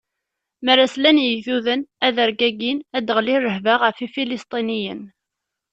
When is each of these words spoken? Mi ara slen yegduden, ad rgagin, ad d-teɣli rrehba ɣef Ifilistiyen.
Mi 0.63 0.69
ara 0.73 0.85
slen 0.93 1.17
yegduden, 1.21 1.81
ad 2.05 2.17
rgagin, 2.29 2.79
ad 2.95 3.01
d-teɣli 3.03 3.35
rrehba 3.39 3.73
ɣef 3.83 3.97
Ifilistiyen. 4.05 5.01